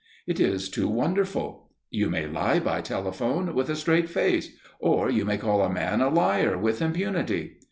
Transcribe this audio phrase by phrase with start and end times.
[0.25, 1.69] It is too wonderful.
[1.91, 6.01] You may lie by telephone, with a straight face, or you may call a man
[6.01, 7.57] a liar with impunity.